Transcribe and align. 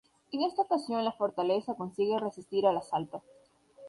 En 0.31 0.41
esa 0.41 0.63
ocasión 0.63 1.05
la 1.05 1.11
fortaleza 1.11 1.75
consigue 1.75 2.17
resistir 2.19 2.65
al 2.65 2.75
asalto. 2.77 3.21